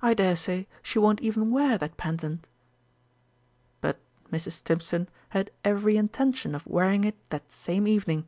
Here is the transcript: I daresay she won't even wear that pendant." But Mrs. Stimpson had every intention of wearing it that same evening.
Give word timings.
I 0.00 0.14
daresay 0.14 0.66
she 0.82 0.98
won't 0.98 1.20
even 1.20 1.50
wear 1.50 1.76
that 1.76 1.98
pendant." 1.98 2.48
But 3.82 3.98
Mrs. 4.32 4.52
Stimpson 4.52 5.10
had 5.28 5.50
every 5.62 5.98
intention 5.98 6.54
of 6.54 6.66
wearing 6.66 7.04
it 7.04 7.16
that 7.28 7.52
same 7.52 7.86
evening. 7.86 8.24